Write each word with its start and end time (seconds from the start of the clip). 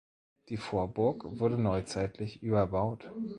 Die 0.49 0.57
Vorburg 0.57 1.25
wurde 1.39 1.61
neuzeitlich 1.61 2.41
überbaut. 2.41 3.11